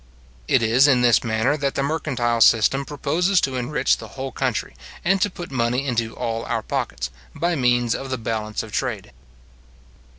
[0.47, 4.75] It is in this manner that the mercantile system proposes to enrich the whole country,
[5.05, 9.11] and to put money into all our pockets, by means of the balance of trade.